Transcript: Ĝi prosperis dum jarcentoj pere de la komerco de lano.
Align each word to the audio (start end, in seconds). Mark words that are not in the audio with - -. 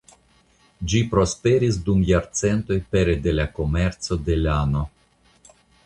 Ĝi 0.93 1.01
prosperis 1.11 1.77
dum 1.89 2.01
jarcentoj 2.07 2.79
pere 2.95 3.15
de 3.27 3.37
la 3.41 3.47
komerco 3.61 4.19
de 4.31 4.43
lano. 4.49 4.87